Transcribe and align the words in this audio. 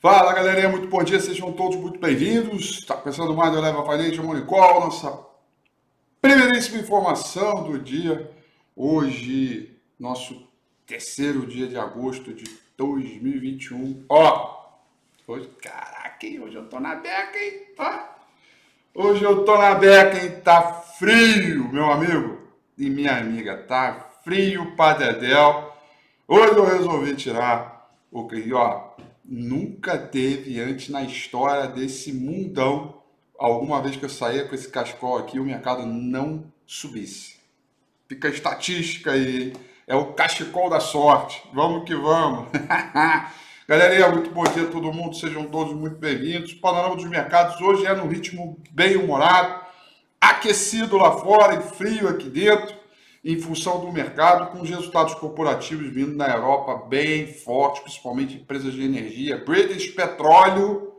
Fala 0.00 0.32
galerinha, 0.32 0.70
muito 0.70 0.88
bom 0.88 1.04
dia, 1.04 1.20
sejam 1.20 1.52
todos 1.52 1.76
muito 1.76 2.00
bem-vindos. 2.00 2.78
Está 2.78 2.96
começando 2.96 3.34
mais 3.34 3.52
do 3.52 3.60
Leva 3.60 3.82
Money 3.82 4.46
Call, 4.46 4.80
nossa 4.80 5.26
primeiríssima 6.22 6.80
informação 6.80 7.64
do 7.64 7.78
dia. 7.78 8.30
Hoje, 8.74 9.78
nosso 9.98 10.48
terceiro 10.86 11.46
dia 11.46 11.66
de 11.66 11.76
agosto 11.76 12.32
de 12.32 12.44
2021. 12.78 14.06
Ó, 14.08 14.70
hoje, 15.28 15.50
caraca, 15.60 16.26
hein? 16.26 16.40
hoje 16.40 16.54
eu 16.56 16.66
tô 16.66 16.80
na 16.80 16.94
beca, 16.94 17.38
hein? 17.38 17.66
Ó, 17.76 19.02
hoje 19.02 19.22
eu 19.22 19.44
tô 19.44 19.58
na 19.58 19.74
beca, 19.74 20.18
hein? 20.18 20.40
Tá 20.42 20.62
frio, 20.98 21.70
meu 21.70 21.92
amigo 21.92 22.38
e 22.78 22.88
minha 22.88 23.18
amiga, 23.18 23.54
tá 23.64 24.12
frio 24.24 24.74
pra. 24.74 25.06
Hoje 26.26 26.56
eu 26.56 26.64
resolvi 26.64 27.14
tirar 27.16 27.92
o 28.10 28.26
que, 28.26 28.50
ó, 28.54 28.90
nunca 29.30 29.96
teve 29.96 30.60
antes 30.60 30.88
na 30.88 31.04
história 31.04 31.68
desse 31.68 32.12
mundão 32.12 33.00
alguma 33.38 33.80
vez 33.80 33.94
que 33.94 34.04
eu 34.04 34.08
saía 34.08 34.44
com 34.44 34.54
esse 34.56 34.68
cascol 34.68 35.16
aqui 35.18 35.38
o 35.38 35.44
mercado 35.44 35.86
não 35.86 36.52
subisse. 36.66 37.38
Fica 38.08 38.26
a 38.26 38.30
estatística 38.32 39.12
aí, 39.12 39.52
é 39.86 39.94
o 39.94 40.12
cachecol 40.14 40.68
da 40.68 40.80
sorte. 40.80 41.40
Vamos 41.54 41.84
que 41.84 41.94
vamos. 41.94 42.48
Galerinha, 43.68 44.08
muito 44.08 44.32
bom 44.32 44.42
dia 44.42 44.64
a 44.64 44.70
todo 44.70 44.92
mundo, 44.92 45.14
sejam 45.14 45.44
todos 45.44 45.72
muito 45.74 45.96
bem-vindos. 45.96 46.52
Panorama 46.54 46.96
dos 46.96 47.04
mercados 47.04 47.60
hoje 47.60 47.86
é 47.86 47.94
no 47.94 48.08
ritmo 48.08 48.58
bem 48.72 48.96
humorado, 48.96 49.64
aquecido 50.20 50.96
lá 50.96 51.12
fora 51.18 51.54
e 51.54 51.62
frio 51.62 52.08
aqui 52.08 52.28
dentro 52.28 52.79
em 53.22 53.38
função 53.38 53.80
do 53.80 53.92
mercado, 53.92 54.50
com 54.50 54.62
os 54.62 54.70
resultados 54.70 55.14
corporativos 55.14 55.92
vindo 55.92 56.16
na 56.16 56.28
Europa 56.28 56.86
bem 56.88 57.26
fortes, 57.26 57.82
principalmente 57.82 58.36
empresas 58.36 58.72
de 58.72 58.82
energia. 58.82 59.44
British 59.44 59.88
Petróleo 59.88 60.94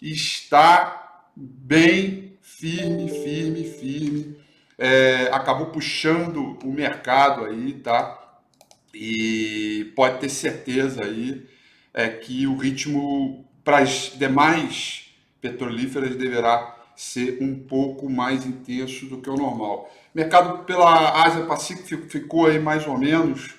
está 0.00 1.24
bem 1.34 2.38
firme, 2.40 3.08
firme, 3.08 3.64
firme. 3.64 4.36
É, 4.78 5.28
acabou 5.32 5.66
puxando 5.66 6.56
o 6.62 6.72
mercado 6.72 7.44
aí, 7.44 7.72
tá? 7.74 8.38
E 8.94 9.92
pode 9.96 10.20
ter 10.20 10.28
certeza 10.28 11.02
aí 11.04 11.46
é, 11.92 12.08
que 12.08 12.46
o 12.46 12.56
ritmo 12.56 13.44
para 13.64 13.78
as 13.78 14.12
demais 14.16 15.10
petrolíferas 15.40 16.14
deverá 16.14 16.76
ser 16.96 17.38
um 17.42 17.54
pouco 17.54 18.08
mais 18.08 18.46
intenso 18.46 19.06
do 19.06 19.18
que 19.18 19.28
o 19.28 19.36
normal 19.36 19.90
mercado 20.16 20.64
pela 20.64 21.26
Ásia 21.26 21.44
Pacífico 21.44 22.08
ficou 22.08 22.46
aí 22.46 22.58
mais 22.58 22.86
ou 22.86 22.96
menos 22.96 23.54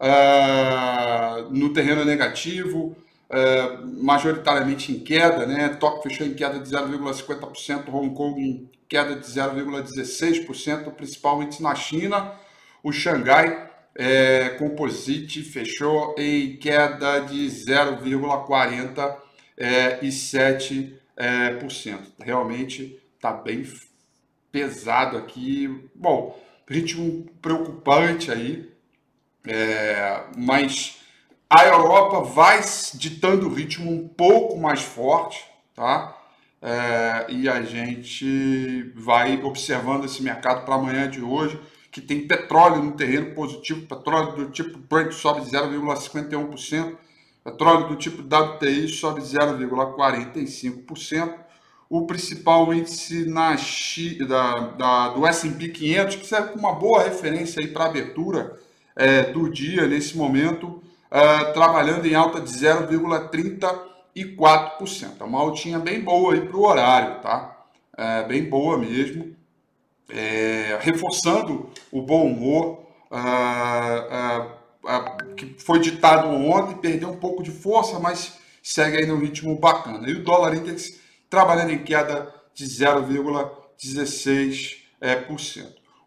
uh, 0.00 1.48
no 1.50 1.72
terreno 1.72 2.04
negativo, 2.04 2.96
uh, 3.30 4.02
majoritariamente 4.02 4.90
em 4.90 4.98
queda, 4.98 5.46
né? 5.46 5.68
Tóquio 5.68 6.10
fechou 6.10 6.26
em 6.26 6.34
queda 6.34 6.58
de 6.58 6.68
0,50%, 6.68 7.94
Hong 7.94 8.12
Kong 8.12 8.42
em 8.42 8.68
queda 8.88 9.14
de 9.14 9.24
0,16%, 9.24 10.90
principalmente 10.94 11.62
na 11.62 11.76
China. 11.76 12.32
O 12.82 12.90
Xangai 12.90 13.70
é, 13.94 14.48
Composite 14.58 15.44
fechou 15.44 16.16
em 16.18 16.56
queda 16.56 17.20
de 17.20 17.46
0,47%. 17.46 19.14
É, 19.56 19.98
Realmente 22.18 23.00
está 23.16 23.32
bem 23.32 23.64
pesado 24.50 25.16
aqui. 25.16 25.88
Bom, 25.94 26.38
ritmo 26.66 27.26
preocupante 27.42 28.30
aí, 28.30 28.70
é, 29.46 30.24
mas 30.36 31.00
a 31.48 31.64
Europa 31.64 32.20
vai 32.22 32.60
ditando 32.94 33.48
o 33.48 33.52
ritmo 33.52 33.90
um 33.90 34.06
pouco 34.06 34.58
mais 34.58 34.82
forte, 34.82 35.44
tá? 35.74 36.16
É, 36.62 37.26
e 37.28 37.48
a 37.48 37.62
gente 37.62 38.92
vai 38.94 39.42
observando 39.42 40.04
esse 40.04 40.22
mercado 40.22 40.64
para 40.64 40.74
amanhã 40.74 41.08
de 41.10 41.20
hoje, 41.20 41.58
que 41.90 42.00
tem 42.00 42.26
petróleo 42.26 42.82
no 42.82 42.92
terreno 42.92 43.34
positivo, 43.34 43.86
petróleo 43.86 44.36
do 44.36 44.50
tipo 44.50 44.78
Brent 44.78 45.12
sobe 45.12 45.40
0,51%, 45.40 46.96
petróleo 47.44 47.88
do 47.88 47.96
tipo 47.96 48.22
WTI 48.22 48.88
sobe 48.88 49.20
0,45%, 49.20 51.34
o 51.88 52.06
principal 52.06 52.72
índice 52.72 53.28
na, 53.28 53.56
da, 54.28 54.58
da, 54.76 55.08
do 55.08 55.26
S&P 55.26 55.68
500, 55.68 56.16
que 56.16 56.26
serve 56.26 56.50
como 56.50 56.68
uma 56.68 56.74
boa 56.74 57.02
referência 57.02 57.66
para 57.72 57.84
a 57.84 57.88
abertura 57.88 58.56
é, 58.94 59.24
do 59.24 59.50
dia, 59.50 59.86
nesse 59.86 60.16
momento, 60.16 60.80
é, 61.10 61.44
trabalhando 61.52 62.06
em 62.06 62.14
alta 62.14 62.40
de 62.40 62.50
0,34%. 62.50 65.20
É 65.20 65.24
uma 65.24 65.40
altinha 65.40 65.80
bem 65.80 66.00
boa 66.00 66.40
para 66.40 66.56
o 66.56 66.64
horário, 66.64 67.20
tá? 67.20 67.56
É, 67.96 68.22
bem 68.22 68.48
boa 68.48 68.78
mesmo, 68.78 69.34
é, 70.08 70.78
reforçando 70.80 71.68
o 71.90 72.00
bom 72.02 72.26
humor 72.26 72.86
é, 73.10 73.16
é, 74.86 75.19
que 75.46 75.62
foi 75.62 75.80
ditado 75.80 76.28
ontem, 76.28 76.76
perdeu 76.76 77.08
um 77.08 77.16
pouco 77.16 77.42
de 77.42 77.50
força, 77.50 77.98
mas 77.98 78.38
segue 78.62 78.98
aí 78.98 79.06
no 79.06 79.16
ritmo 79.16 79.58
bacana. 79.58 80.08
E 80.08 80.12
o 80.12 80.22
dólar 80.22 80.54
index 80.54 81.00
trabalhando 81.30 81.72
em 81.72 81.82
queda 81.82 82.32
de 82.54 82.66
0,16%. 82.66 84.76
É, 85.00 85.24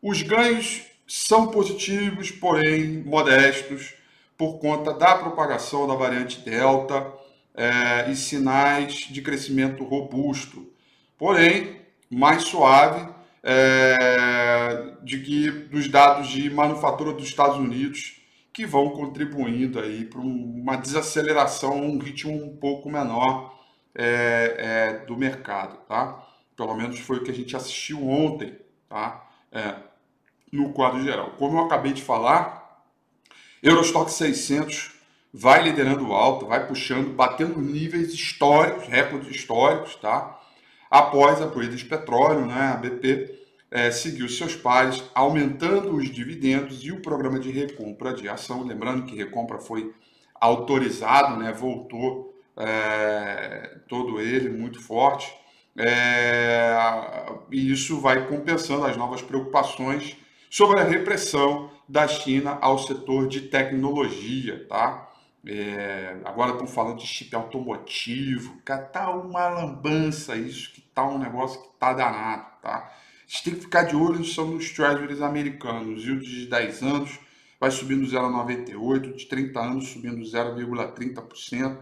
Os 0.02 0.22
ganhos 0.22 0.84
são 1.08 1.48
positivos, 1.48 2.30
porém 2.30 3.02
modestos, 3.04 3.96
por 4.38 4.60
conta 4.60 4.94
da 4.94 5.16
propagação 5.16 5.88
da 5.88 5.96
variante 5.96 6.42
Delta 6.42 7.12
é, 7.56 8.12
e 8.12 8.16
sinais 8.16 9.08
de 9.10 9.22
crescimento 9.22 9.84
robusto, 9.84 10.72
porém 11.18 11.82
mais 12.10 12.44
suave 12.44 13.10
é, 13.42 14.94
de 15.04 15.20
que 15.20 15.50
dos 15.50 15.88
dados 15.88 16.28
de 16.30 16.50
manufatura 16.50 17.14
dos 17.14 17.26
Estados 17.26 17.58
Unidos 17.58 18.22
que 18.54 18.66
vão 18.68 18.92
contribuindo 18.92 19.80
aí 19.80 20.06
para 20.06 20.22
uma 20.22 20.76
desaceleração, 20.76 21.82
um 21.82 21.98
ritmo 21.98 22.32
um 22.32 22.56
pouco 22.56 22.90
menor 22.90 23.60
é, 23.96 24.56
é, 24.58 25.06
do 25.06 25.18
mercado, 25.18 25.78
tá? 25.88 26.24
Pelo 26.56 26.76
menos 26.76 27.00
foi 27.00 27.18
o 27.18 27.24
que 27.24 27.32
a 27.32 27.34
gente 27.34 27.56
assistiu 27.56 28.08
ontem, 28.08 28.56
tá? 28.88 29.28
É, 29.52 29.76
no 30.52 30.72
quadro 30.72 31.04
geral. 31.04 31.32
Como 31.32 31.58
eu 31.58 31.66
acabei 31.66 31.94
de 31.94 32.04
falar, 32.04 32.84
Eurostock 33.62 34.12
600 34.12 34.92
vai 35.34 35.64
liderando 35.64 36.14
alto, 36.14 36.46
vai 36.46 36.68
puxando, 36.68 37.12
batendo 37.16 37.60
níveis 37.60 38.14
históricos, 38.14 38.86
recordes 38.88 39.36
históricos, 39.36 39.96
tá? 39.96 40.40
Após 40.92 41.42
a 41.42 41.48
British 41.48 41.84
Petroleum, 41.84 42.46
né? 42.46 42.74
A 42.74 42.78
BP 42.78 43.43
é, 43.74 43.90
seguiu 43.90 44.30
seus 44.30 44.56
pares, 44.56 45.04
aumentando 45.16 45.96
os 45.96 46.08
dividendos 46.12 46.84
e 46.84 46.92
o 46.92 47.02
programa 47.02 47.40
de 47.40 47.50
recompra 47.50 48.14
de 48.14 48.30
ação. 48.30 48.62
Lembrando 48.62 49.08
que 49.08 49.16
recompra 49.16 49.58
foi 49.58 49.92
autorizado, 50.40 51.38
né? 51.38 51.52
Voltou 51.52 52.38
é, 52.56 53.80
todo 53.90 54.22
ele 54.22 54.48
muito 54.50 54.80
forte, 54.80 55.34
é, 55.76 56.78
e 57.52 57.72
isso 57.72 58.00
vai 58.00 58.28
compensando 58.28 58.86
as 58.86 58.96
novas 58.96 59.24
preocupações 59.24 60.18
sobre 60.52 60.80
a 60.80 60.84
repressão 60.84 61.72
da 61.90 62.08
China 62.08 62.60
ao 62.62 62.78
setor 62.78 63.28
de 63.28 63.42
tecnologia, 63.42 64.68
tá? 64.70 65.10
É, 65.48 66.18
agora 66.24 66.52
estão 66.52 66.68
falando 66.68 67.00
de 67.00 67.08
chip 67.08 67.36
automotivo, 67.36 68.56
que 68.64 68.78
tá 68.92 69.10
uma 69.10 69.50
lambança 69.50 70.36
isso, 70.36 70.72
que 70.74 70.82
tá 70.82 71.04
um 71.08 71.18
negócio 71.18 71.60
que 71.60 71.70
tá 71.80 71.92
danado, 71.92 72.46
tá? 72.62 72.94
Gente 73.34 73.44
tem 73.46 73.56
que 73.56 73.62
ficar 73.62 73.82
de 73.82 73.96
olho 73.96 74.24
são 74.24 74.46
nos 74.46 74.70
treasuries 74.70 75.20
americanos, 75.20 76.08
o 76.08 76.20
de 76.20 76.46
10 76.46 76.84
anos 76.84 77.20
vai 77.60 77.72
subindo 77.72 78.06
0,98, 78.06 79.16
de 79.16 79.26
30 79.26 79.60
anos 79.60 79.88
subindo 79.88 80.22
0,30%, 80.24 81.78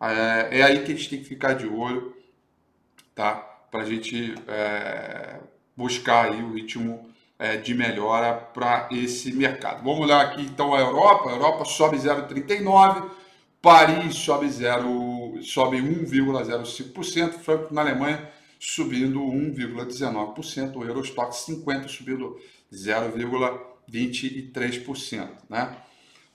é, 0.00 0.60
é, 0.60 0.62
aí 0.62 0.84
que 0.84 0.92
a 0.92 0.94
gente 0.94 1.10
tem 1.10 1.18
que 1.18 1.24
ficar 1.24 1.54
de 1.54 1.66
olho, 1.66 2.14
tá? 3.16 3.34
Para 3.68 3.82
a 3.82 3.84
gente 3.84 4.32
é, 4.46 5.40
buscar 5.76 6.26
aí 6.26 6.40
o 6.40 6.52
ritmo 6.52 7.10
é, 7.36 7.56
de 7.56 7.74
melhora 7.74 8.34
para 8.34 8.88
esse 8.92 9.32
mercado. 9.32 9.82
Vamos 9.82 10.02
olhar 10.02 10.20
aqui 10.20 10.42
então 10.42 10.72
a 10.72 10.78
Europa. 10.78 11.30
A 11.30 11.32
Europa 11.32 11.64
sobe 11.64 11.96
0,39, 11.96 13.10
Paris 13.60 14.14
sobe 14.14 14.48
0, 14.48 15.40
sobe 15.42 15.78
1,05%, 15.78 17.32
Frankfurt 17.40 17.72
na 17.72 17.80
Alemanha 17.80 18.30
subindo 18.64 19.20
1,19%, 19.20 20.76
o 20.76 20.84
Eurostock 20.84 21.34
50 21.34 21.88
subindo 21.88 22.38
0,23%, 22.72 25.28
né? 25.50 25.76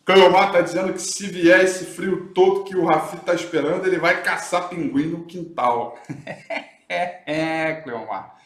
Cleomar 0.03 0.51
tá 0.51 0.59
dizendo 0.61 0.91
que 0.93 1.01
se 1.01 1.27
vier 1.27 1.63
esse 1.63 1.85
frio 1.85 2.33
todo 2.33 2.65
que 2.65 2.75
o 2.75 2.83
Rafi 2.85 3.15
tá 3.17 3.33
esperando, 3.33 3.87
ele 3.87 3.97
vai 3.97 4.21
caçar 4.23 4.67
pinguim 4.69 5.07
no 5.07 5.25
quintal. 5.25 5.97
é, 6.87 7.81
Cleomar. 7.83 8.37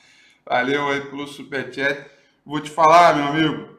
Valeu 0.46 0.88
aí 0.90 1.02
pelo 1.02 1.28
superchat. 1.28 2.06
Vou 2.46 2.60
te 2.60 2.70
falar, 2.70 3.16
meu 3.16 3.26
amigo. 3.26 3.78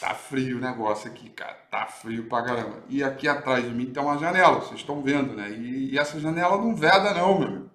tá 0.00 0.14
frio 0.14 0.58
o 0.58 0.60
negócio 0.60 1.08
aqui, 1.10 1.28
cara. 1.30 1.54
Tá 1.70 1.86
frio 1.86 2.28
pra 2.28 2.42
caramba. 2.42 2.82
E 2.88 3.04
aqui 3.04 3.28
atrás 3.28 3.64
de 3.64 3.70
mim 3.70 3.86
tem 3.86 4.02
uma 4.02 4.18
janela, 4.18 4.60
vocês 4.60 4.80
estão 4.80 5.02
vendo, 5.02 5.34
né? 5.34 5.50
E, 5.50 5.92
e, 5.92 5.98
essa 5.98 6.18
janela 6.20 6.56
não 6.56 6.74
veda, 6.74 7.14
não, 7.14 7.38
meu 7.38 7.48
amigo. 7.48 7.71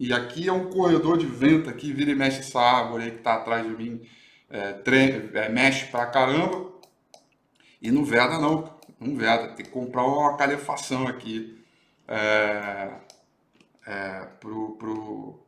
E 0.00 0.14
aqui 0.14 0.48
é 0.48 0.52
um 0.52 0.70
corredor 0.70 1.18
de 1.18 1.26
vento 1.26 1.68
aqui, 1.68 1.92
vira 1.92 2.10
e 2.10 2.14
mexe 2.14 2.40
essa 2.40 2.58
árvore 2.58 3.04
aí 3.04 3.10
que 3.10 3.18
tá 3.18 3.34
atrás 3.34 3.66
de 3.66 3.76
mim. 3.76 4.00
É, 4.48 4.72
tre... 4.72 5.30
é, 5.34 5.50
mexe 5.50 5.84
pra 5.88 6.06
caramba. 6.06 6.72
E 7.82 7.90
não 7.90 8.02
veda, 8.02 8.38
não. 8.38 8.80
Não 8.98 9.14
veda. 9.14 9.48
Tem 9.48 9.66
que 9.66 9.70
comprar 9.70 10.04
uma 10.04 10.38
calefação 10.38 11.06
aqui. 11.06 11.62
É, 12.08 12.92
é, 13.86 14.26
pro, 14.40 14.74
pro, 14.78 15.44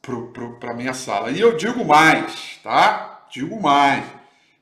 pro, 0.00 0.58
para 0.58 0.70
a 0.70 0.74
minha 0.74 0.94
sala. 0.94 1.30
E 1.30 1.38
eu 1.38 1.54
digo 1.54 1.84
mais, 1.84 2.58
tá? 2.62 3.26
Digo 3.30 3.60
mais. 3.60 4.06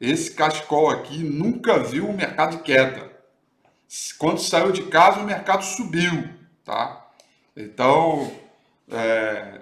Esse 0.00 0.32
cachecol 0.32 0.90
aqui 0.90 1.18
nunca 1.18 1.78
viu 1.78 2.08
o 2.08 2.12
mercado 2.12 2.56
de 2.56 2.64
queda. 2.64 3.12
Quando 4.18 4.40
saiu 4.40 4.72
de 4.72 4.84
casa, 4.84 5.20
o 5.20 5.24
mercado 5.24 5.62
subiu, 5.62 6.31
tá? 6.64 7.06
Então, 7.56 8.32
é, 8.90 9.60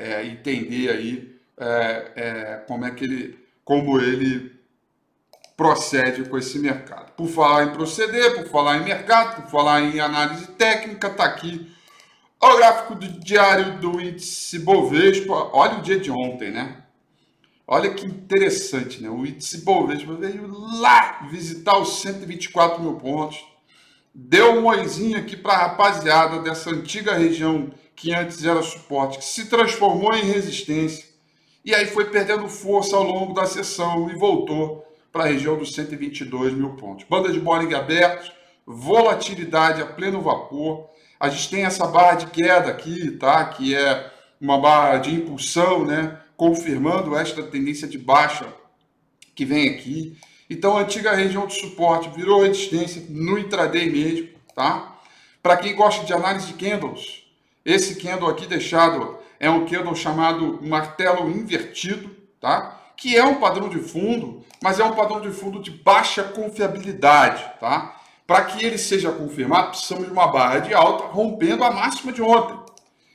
é, 0.00 0.26
entender 0.26 0.90
aí 0.90 1.36
é, 1.56 2.12
é, 2.16 2.64
como 2.66 2.84
é 2.84 2.90
que 2.90 3.04
ele, 3.04 3.38
como 3.64 4.00
ele 4.00 4.58
procede 5.56 6.28
com 6.28 6.36
esse 6.36 6.58
mercado. 6.58 7.12
Por 7.12 7.28
falar 7.28 7.66
em 7.66 7.72
proceder, 7.72 8.34
por 8.34 8.48
falar 8.48 8.78
em 8.78 8.84
mercado, 8.84 9.42
por 9.42 9.50
falar 9.50 9.82
em 9.82 10.00
análise 10.00 10.48
técnica, 10.48 11.08
tá 11.10 11.26
aqui 11.26 11.70
o 12.42 12.56
gráfico 12.56 12.96
do 12.96 13.06
diário 13.20 13.78
do 13.78 14.00
índice 14.00 14.58
Bovespa. 14.58 15.50
Olha 15.52 15.78
o 15.78 15.82
dia 15.82 16.00
de 16.00 16.10
ontem, 16.10 16.50
né? 16.50 16.82
Olha 17.72 17.94
que 17.94 18.04
interessante, 18.04 19.00
né? 19.00 19.08
O 19.08 19.24
índice 19.24 19.58
Bovespa 19.58 20.14
veio 20.14 20.48
lá 20.80 21.20
visitar 21.30 21.78
os 21.78 22.00
124 22.00 22.82
mil 22.82 22.94
pontos, 22.94 23.38
deu 24.12 24.54
um 24.54 24.66
oizinho 24.66 25.16
aqui 25.16 25.36
para 25.36 25.52
a 25.52 25.58
rapaziada 25.68 26.40
dessa 26.40 26.70
antiga 26.70 27.14
região 27.14 27.70
que 27.94 28.12
antes 28.12 28.44
era 28.44 28.60
suporte, 28.60 29.18
que 29.18 29.24
se 29.24 29.46
transformou 29.46 30.12
em 30.16 30.24
resistência, 30.24 31.04
e 31.64 31.72
aí 31.72 31.86
foi 31.86 32.06
perdendo 32.06 32.48
força 32.48 32.96
ao 32.96 33.04
longo 33.04 33.34
da 33.34 33.46
sessão 33.46 34.10
e 34.10 34.16
voltou 34.16 34.84
para 35.12 35.22
a 35.22 35.28
região 35.28 35.56
dos 35.56 35.72
122 35.72 36.52
mil 36.52 36.70
pontos. 36.70 37.06
Banda 37.08 37.32
de 37.32 37.38
Bollinger 37.38 37.78
abertos, 37.78 38.32
volatilidade 38.66 39.80
a 39.80 39.86
pleno 39.86 40.20
vapor. 40.20 40.88
A 41.20 41.28
gente 41.28 41.48
tem 41.48 41.64
essa 41.64 41.86
barra 41.86 42.16
de 42.16 42.26
queda 42.26 42.68
aqui, 42.68 43.12
tá? 43.12 43.44
Que 43.44 43.76
é 43.76 44.10
uma 44.40 44.58
barra 44.58 44.96
de 44.96 45.14
impulsão, 45.14 45.86
né? 45.86 46.19
Confirmando 46.40 47.14
esta 47.14 47.42
tendência 47.42 47.86
de 47.86 47.98
baixa 47.98 48.50
que 49.34 49.44
vem 49.44 49.68
aqui. 49.68 50.16
Então, 50.48 50.74
a 50.74 50.80
antiga 50.80 51.14
região 51.14 51.46
de 51.46 51.52
suporte 51.52 52.08
virou 52.16 52.40
resistência 52.40 53.04
no 53.10 53.38
intraday 53.38 53.90
mesmo, 53.90 54.30
tá? 54.54 54.96
Para 55.42 55.58
quem 55.58 55.76
gosta 55.76 56.02
de 56.06 56.14
análise 56.14 56.46
de 56.46 56.54
candles, 56.54 57.24
esse 57.62 57.96
candle 57.96 58.30
aqui 58.30 58.46
deixado 58.46 59.18
é 59.38 59.50
um 59.50 59.66
candle 59.66 59.94
chamado 59.94 60.58
martelo 60.62 61.30
invertido, 61.30 62.08
tá? 62.40 62.80
Que 62.96 63.18
é 63.18 63.22
um 63.22 63.34
padrão 63.34 63.68
de 63.68 63.78
fundo, 63.78 64.42
mas 64.62 64.80
é 64.80 64.84
um 64.84 64.94
padrão 64.94 65.20
de 65.20 65.30
fundo 65.32 65.60
de 65.60 65.70
baixa 65.70 66.24
confiabilidade, 66.24 67.44
tá? 67.60 68.00
Para 68.26 68.46
que 68.46 68.64
ele 68.64 68.78
seja 68.78 69.12
confirmado, 69.12 69.72
precisamos 69.72 70.06
de 70.06 70.10
uma 70.10 70.28
barra 70.28 70.60
de 70.60 70.72
alta 70.72 71.04
rompendo 71.04 71.64
a 71.64 71.70
máxima 71.70 72.12
de 72.12 72.22
ontem. 72.22 72.58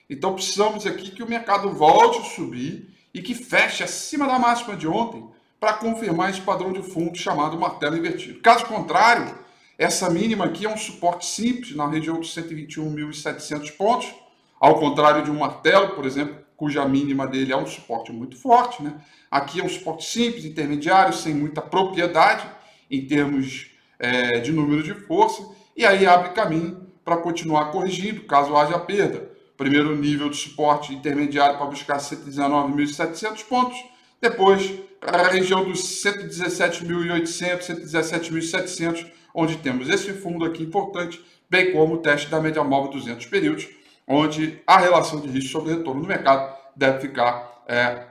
Então, 0.08 0.36
precisamos 0.36 0.86
aqui 0.86 1.10
que 1.10 1.24
o 1.24 1.28
mercado 1.28 1.72
volte 1.72 2.20
a 2.20 2.24
subir 2.26 2.94
e 3.16 3.22
que 3.22 3.34
feche 3.34 3.82
acima 3.82 4.28
da 4.28 4.38
máxima 4.38 4.76
de 4.76 4.86
ontem 4.86 5.26
para 5.58 5.72
confirmar 5.72 6.30
esse 6.30 6.42
padrão 6.42 6.74
de 6.74 6.84
fundo 6.84 7.18
chamado 7.18 7.58
martelo 7.58 7.96
invertido. 7.96 8.42
Caso 8.42 8.66
contrário, 8.66 9.34
essa 9.78 10.10
mínima 10.10 10.44
aqui 10.44 10.66
é 10.66 10.70
um 10.70 10.76
suporte 10.76 11.26
simples 11.26 11.74
na 11.74 11.88
região 11.88 12.20
dos 12.20 12.36
121.700 12.36 13.72
pontos, 13.78 14.14
ao 14.60 14.78
contrário 14.78 15.24
de 15.24 15.32
um 15.32 15.40
martelo, 15.40 15.96
por 15.96 16.06
exemplo, 16.06 16.36
cuja 16.58 16.86
mínima 16.86 17.26
dele 17.26 17.54
é 17.54 17.58
um 17.58 17.66
suporte 17.66 18.12
muito 18.12 18.36
forte. 18.36 18.84
Né? 18.84 18.94
Aqui 19.32 19.62
é 19.62 19.64
um 19.64 19.70
suporte 19.70 20.04
simples, 20.04 20.44
intermediário, 20.44 21.14
sem 21.14 21.34
muita 21.34 21.62
propriedade 21.62 22.46
em 22.92 23.08
termos 23.08 23.72
é, 23.98 24.40
de 24.40 24.52
número 24.52 24.84
de 24.84 24.94
força, 24.94 25.42
e 25.76 25.86
aí 25.86 26.06
abre 26.06 26.32
caminho 26.32 26.86
para 27.06 27.16
continuar 27.16 27.72
corrigindo 27.72 28.24
caso 28.24 28.58
haja 28.58 28.78
perda 28.78 29.35
primeiro 29.58 29.96
nível 29.96 30.30
de 30.30 30.38
suporte 30.38 30.94
intermediário 30.94 31.58
para 31.58 31.68
buscar 31.68 31.98
119.700 31.98 33.44
pontos, 33.46 33.78
depois 34.22 34.74
a 35.02 35.28
região 35.28 35.64
dos 35.64 35.82
117.800, 36.04 37.60
117.700, 37.62 39.06
onde 39.34 39.58
temos 39.58 39.90
esse 39.90 40.14
fundo 40.14 40.46
aqui 40.46 40.64
importante, 40.64 41.24
bem 41.50 41.72
como 41.72 41.96
o 41.96 41.98
teste 41.98 42.30
da 42.30 42.42
média 42.42 42.64
móvel 42.64 42.92
200 42.92 43.26
períodos, 43.28 43.68
onde 44.08 44.62
a 44.66 44.78
relação 44.78 45.20
de 45.20 45.28
risco 45.28 45.52
sobre 45.52 45.74
retorno 45.74 46.02
no 46.02 46.08
mercado 46.08 46.56
deve 46.76 47.02
ficar 47.02 47.64
é, 47.68 48.04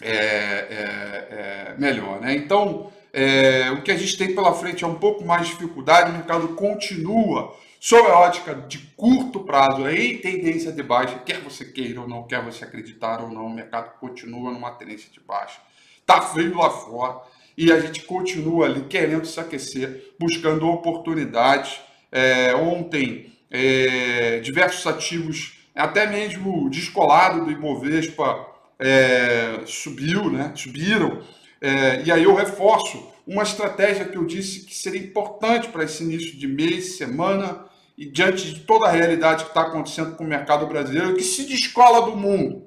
é, 0.00 0.12
é, 0.12 1.28
é 1.30 1.74
melhor. 1.78 2.20
Né? 2.20 2.34
Então, 2.34 2.92
é, 3.12 3.70
o 3.72 3.82
que 3.82 3.90
a 3.90 3.96
gente 3.96 4.16
tem 4.16 4.34
pela 4.34 4.54
frente 4.54 4.84
é 4.84 4.86
um 4.86 4.94
pouco 4.94 5.24
mais 5.24 5.46
de 5.46 5.52
dificuldade, 5.54 6.10
o 6.10 6.14
mercado 6.14 6.48
continua 6.48 7.54
sob 7.80 8.06
a 8.06 8.18
ótica 8.18 8.54
de 8.54 8.78
curto 8.94 9.40
prazo, 9.40 9.88
em 9.88 10.18
tendência 10.18 10.70
de 10.70 10.82
baixa, 10.82 11.18
quer 11.20 11.40
você 11.40 11.64
queira 11.64 12.02
ou 12.02 12.06
não, 12.06 12.24
quer 12.24 12.44
você 12.44 12.62
acreditar 12.62 13.22
ou 13.22 13.30
não, 13.30 13.46
o 13.46 13.54
mercado 13.54 13.98
continua 13.98 14.52
numa 14.52 14.72
tendência 14.72 15.10
de 15.10 15.18
baixa. 15.18 15.58
Tá 16.04 16.20
frio 16.20 16.58
lá 16.58 16.68
fora 16.68 17.20
e 17.56 17.72
a 17.72 17.80
gente 17.80 18.02
continua 18.02 18.66
ali 18.66 18.82
querendo 18.82 19.24
se 19.24 19.40
aquecer, 19.40 20.12
buscando 20.18 20.68
oportunidades. 20.68 21.80
É, 22.12 22.54
ontem 22.54 23.32
é, 23.50 24.40
diversos 24.40 24.86
ativos, 24.86 25.58
até 25.74 26.06
mesmo 26.06 26.68
descolado 26.68 27.44
do 27.44 27.50
Ibovespa, 27.50 28.46
é, 28.78 29.60
subiu, 29.64 30.30
né? 30.30 30.52
subiram. 30.54 31.22
É, 31.60 32.02
e 32.04 32.12
aí 32.12 32.24
eu 32.24 32.34
reforço 32.34 33.10
uma 33.26 33.42
estratégia 33.42 34.04
que 34.04 34.16
eu 34.16 34.24
disse 34.24 34.66
que 34.66 34.74
seria 34.74 35.00
importante 35.00 35.68
para 35.68 35.84
esse 35.84 36.02
início 36.02 36.36
de 36.36 36.48
mês, 36.48 36.96
semana, 36.96 37.64
e 38.00 38.06
diante 38.06 38.54
de 38.54 38.60
toda 38.60 38.86
a 38.86 38.90
realidade 38.90 39.44
que 39.44 39.50
está 39.50 39.60
acontecendo 39.60 40.16
com 40.16 40.24
o 40.24 40.26
mercado 40.26 40.66
brasileiro, 40.66 41.14
que 41.16 41.22
se 41.22 41.44
descola 41.44 42.10
do 42.10 42.16
mundo. 42.16 42.64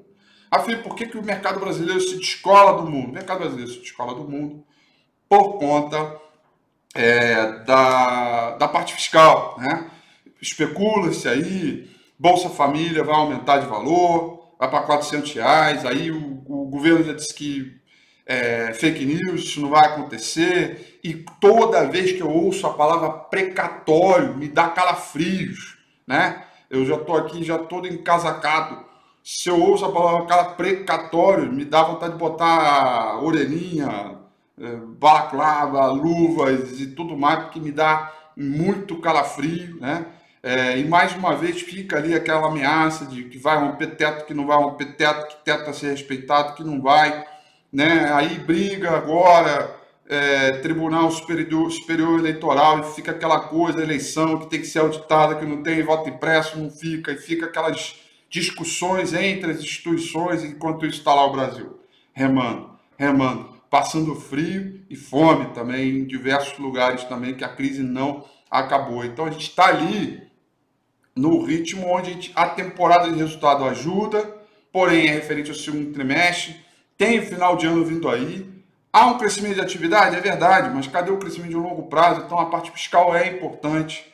Afinal, 0.52 0.84
por 0.84 0.94
que, 0.94 1.08
que 1.08 1.18
o 1.18 1.24
mercado 1.24 1.60
brasileiro 1.60 2.00
se 2.00 2.18
descola 2.18 2.80
do 2.80 2.88
mundo? 2.88 3.10
O 3.10 3.14
mercado 3.14 3.40
brasileiro 3.40 3.72
se 3.72 3.80
descola 3.80 4.14
do 4.14 4.30
mundo 4.30 4.64
por 5.28 5.58
conta 5.58 6.22
é, 6.94 7.64
da, 7.64 8.58
da 8.58 8.68
parte 8.68 8.94
fiscal. 8.94 9.56
Né? 9.58 9.90
Especula-se 10.40 11.28
aí, 11.28 11.90
Bolsa 12.20 12.52
Família 12.52 13.04
vai 13.04 13.16
aumentar 13.16 13.58
de 13.58 13.66
valor, 13.66 14.54
vai 14.60 14.70
para 14.70 14.84
400 14.84 15.34
reais, 15.34 15.84
aí 15.84 16.12
o, 16.12 16.44
o 16.46 16.68
governo 16.68 17.04
já 17.04 17.14
disse 17.14 17.34
que 17.34 17.82
é, 18.26 18.74
fake 18.74 19.06
news, 19.06 19.42
isso 19.42 19.62
não 19.62 19.70
vai 19.70 19.86
acontecer. 19.86 21.00
E 21.04 21.14
toda 21.40 21.88
vez 21.88 22.14
que 22.14 22.22
eu 22.22 22.30
ouço 22.30 22.66
a 22.66 22.74
palavra 22.74 23.10
precatório, 23.12 24.36
me 24.36 24.48
dá 24.48 24.70
calafrios, 24.70 25.78
né? 26.08 26.44
Eu 26.70 26.86
já 26.86 26.96
estou 26.96 27.18
aqui, 27.18 27.44
já 27.44 27.58
todo 27.58 27.88
encasacado. 27.88 28.84
Se 29.24 29.50
eu 29.50 29.60
ouço 29.60 29.86
a 29.86 29.92
palavra 29.92 30.46
precatório, 30.56 31.52
me 31.52 31.66
dá 31.66 31.84
vontade 31.84 32.14
de 32.14 32.20
botar 32.20 33.22
orelhinha, 33.22 34.18
é, 34.60 34.76
balaclava, 34.76 35.88
luvas 35.88 36.80
e 36.80 36.88
tudo 36.88 37.18
mais, 37.18 37.44
porque 37.44 37.60
me 37.60 37.72
dá 37.72 38.12
muito 38.36 39.00
calafrio, 39.00 39.78
né? 39.80 40.06
É, 40.42 40.78
e 40.78 40.84
mais 40.84 41.16
uma 41.16 41.36
vez 41.36 41.62
fica 41.62 41.98
ali 41.98 42.14
aquela 42.14 42.48
ameaça 42.48 43.06
de 43.06 43.24
que 43.26 43.38
vai 43.38 43.58
romper 43.58 43.96
teto, 43.96 44.26
que 44.26 44.34
não 44.34 44.46
vai 44.46 44.58
romper 44.58 44.98
teto, 44.98 45.28
que 45.28 45.44
teto 45.44 45.70
a 45.70 45.74
ser 45.74 45.92
respeitado, 45.92 46.54
que 46.56 46.64
não 46.64 46.82
vai 46.82 47.26
né? 47.74 48.14
Aí 48.14 48.38
briga 48.38 48.92
agora, 48.92 49.76
é, 50.08 50.52
Tribunal 50.58 51.10
Superior, 51.10 51.72
Superior 51.72 52.20
Eleitoral, 52.20 52.82
e 52.82 52.94
fica 52.94 53.12
aquela 53.12 53.40
coisa, 53.40 53.82
eleição 53.82 54.38
que 54.38 54.50
tem 54.50 54.62
que 54.62 54.68
ser 54.68 54.80
auditada, 54.80 55.36
que 55.36 55.46
não 55.46 55.64
tem 55.64 55.82
voto 55.82 56.08
impresso, 56.08 56.60
não 56.60 56.70
fica, 56.70 57.12
e 57.12 57.18
fica 57.18 57.48
aquelas 57.48 57.96
discussões 58.30 59.14
entre 59.14 59.52
as 59.52 59.60
instituições, 59.60 60.44
enquanto 60.44 60.86
isso 60.86 61.00
está 61.00 61.14
lá 61.14 61.26
o 61.26 61.32
Brasil, 61.32 61.80
remando, 62.14 62.70
remando, 62.96 63.54
passando 63.70 64.14
frio 64.16 64.82
e 64.90 64.96
fome 64.96 65.48
também 65.54 65.98
em 65.98 66.06
diversos 66.06 66.58
lugares 66.60 67.04
também, 67.06 67.34
que 67.34 67.44
a 67.44 67.50
crise 67.50 67.82
não 67.82 68.24
acabou. 68.50 69.04
Então 69.04 69.26
a 69.26 69.32
gente 69.32 69.50
está 69.50 69.66
ali 69.66 70.22
no 71.16 71.44
ritmo 71.44 71.88
onde 71.88 72.32
a, 72.36 72.50
temporada 72.50 73.10
de 73.10 73.18
resultado 73.18 73.64
ajuda, 73.66 74.24
porém 74.72 75.08
é 75.08 75.12
referente 75.12 75.50
ao 75.50 75.56
segundo 75.56 75.92
trimestre, 75.92 76.56
tem 76.98 77.22
final 77.22 77.56
de 77.56 77.66
ano 77.66 77.84
vindo 77.84 78.10
aí. 78.10 78.52
Há 78.92 79.08
um 79.08 79.18
crescimento 79.18 79.56
de 79.56 79.62
atividade? 79.62 80.16
É 80.16 80.22
verdade, 80.22 80.70
mas 80.74 80.88
cadê 80.88 81.12
o 81.12 81.18
crescimento 81.18 81.50
de 81.50 81.56
longo 81.56 81.84
prazo? 81.84 82.22
Então 82.22 82.40
a 82.40 82.46
parte 82.46 82.72
fiscal 82.72 83.16
é 83.16 83.28
importante. 83.28 84.06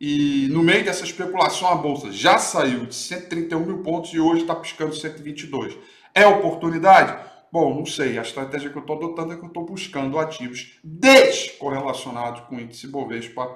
E 0.00 0.48
no 0.50 0.62
meio 0.62 0.84
dessa 0.84 1.04
especulação, 1.04 1.68
a 1.68 1.74
bolsa 1.74 2.10
já 2.10 2.38
saiu 2.38 2.86
de 2.86 2.94
131 2.94 3.60
mil 3.60 3.78
pontos 3.78 4.12
e 4.12 4.20
hoje 4.20 4.42
está 4.42 4.54
piscando 4.54 4.94
122. 4.94 5.78
É 6.14 6.26
oportunidade? 6.26 7.16
Bom, 7.52 7.74
não 7.74 7.86
sei. 7.86 8.18
A 8.18 8.22
estratégia 8.22 8.68
que 8.68 8.76
eu 8.76 8.80
estou 8.80 8.96
adotando 8.96 9.32
é 9.32 9.36
que 9.36 9.42
eu 9.42 9.48
estou 9.48 9.64
buscando 9.64 10.18
ativos 10.18 10.78
descorrelacionados 10.82 12.42
com 12.42 12.56
o 12.56 12.60
índice 12.60 12.88
Bovespa 12.88 13.46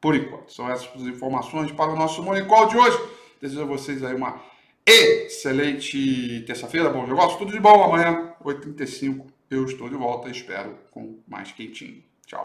por 0.00 0.14
enquanto. 0.14 0.52
São 0.52 0.70
essas 0.70 0.88
as 0.94 1.02
informações 1.02 1.70
para 1.70 1.92
o 1.92 1.96
nosso 1.96 2.22
Morning 2.22 2.46
Call 2.46 2.66
de 2.66 2.76
hoje. 2.76 2.98
Desejo 3.40 3.62
a 3.62 3.66
vocês 3.66 4.02
aí 4.02 4.14
uma 4.14 4.40
excelente 4.86 6.44
terça-feira, 6.46 6.90
bom 6.90 7.06
negócio, 7.06 7.38
tudo 7.38 7.52
de 7.52 7.60
bom. 7.60 7.84
Amanhã, 7.84 8.34
8h35, 8.44 9.26
eu 9.50 9.64
estou 9.64 9.88
de 9.88 9.96
volta. 9.96 10.28
Espero 10.28 10.78
com 10.90 11.18
mais 11.26 11.52
quentinho. 11.52 12.02
Tchau. 12.26 12.44